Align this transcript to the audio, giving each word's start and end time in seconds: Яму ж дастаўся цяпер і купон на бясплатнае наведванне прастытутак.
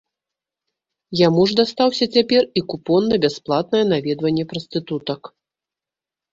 Яму 1.27 1.43
ж 1.51 1.57
дастаўся 1.59 2.05
цяпер 2.17 2.41
і 2.61 2.65
купон 2.73 3.03
на 3.13 3.21
бясплатнае 3.27 3.85
наведванне 3.93 4.49
прастытутак. 4.57 5.21